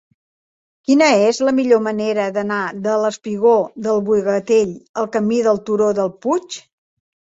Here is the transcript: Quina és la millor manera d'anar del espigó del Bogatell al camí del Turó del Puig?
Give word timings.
Quina 0.87 1.09
és 1.25 1.41
la 1.49 1.53
millor 1.57 1.83
manera 1.87 2.25
d'anar 2.37 2.61
del 2.87 3.05
espigó 3.11 3.53
del 3.89 4.03
Bogatell 4.09 4.73
al 5.03 5.11
camí 5.17 5.43
del 5.49 5.63
Turó 5.69 5.95
del 6.01 6.11
Puig? 6.25 6.63